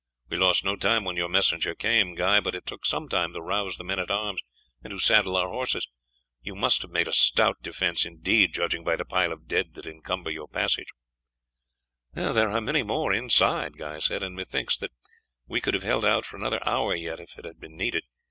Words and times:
"We 0.29 0.37
lost 0.37 0.65
no 0.65 0.75
time 0.75 1.03
when 1.03 1.15
your 1.15 1.29
messenger 1.29 1.75
came, 1.75 2.15
Guy, 2.15 2.39
but 2.39 2.55
it 2.55 2.65
took 2.65 2.87
some 2.87 3.07
time 3.07 3.33
to 3.33 3.39
rouse 3.39 3.77
the 3.77 3.83
men 3.83 3.99
at 3.99 4.09
arms 4.09 4.41
and 4.83 4.89
to 4.89 4.97
saddle 4.97 5.37
our 5.37 5.47
horses. 5.49 5.87
You 6.41 6.55
must 6.55 6.81
have 6.81 6.89
made 6.89 7.07
a 7.07 7.13
stout 7.13 7.57
defence 7.61 8.03
indeed, 8.03 8.51
judging 8.51 8.83
by 8.83 8.95
the 8.95 9.05
pile 9.05 9.31
of 9.31 9.47
dead 9.47 9.75
that 9.75 9.85
encumber 9.85 10.31
your 10.31 10.47
passage." 10.47 10.87
"There 12.13 12.49
are 12.49 12.61
many 12.61 12.81
more 12.81 13.13
inside," 13.13 13.77
Guy 13.77 13.99
said, 13.99 14.23
"and 14.23 14.35
methinks 14.35 14.75
that 14.77 14.89
we 15.45 15.61
could 15.61 15.75
have 15.75 15.83
held 15.83 16.03
out 16.03 16.25
for 16.25 16.35
another 16.35 16.67
hour 16.67 16.95
yet 16.95 17.19
if 17.19 17.37
it 17.37 17.45
had 17.45 17.59
been 17.59 17.77
needed. 17.77 18.01